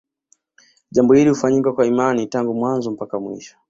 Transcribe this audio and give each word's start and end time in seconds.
Jambo 0.91 1.13
hili 1.13 1.29
hufanyika 1.29 1.73
kwa 1.73 1.85
imani 1.85 2.27
tangu 2.27 2.53
mwanzo 2.53 2.91
mpaka 2.91 3.19
mwisho 3.19 3.55